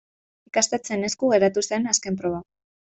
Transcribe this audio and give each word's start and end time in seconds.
Ikastetxeen 0.49 1.05
esku 1.11 1.31
geratu 1.37 1.67
zen 1.73 1.89
azken 1.95 2.21
proba. 2.25 2.45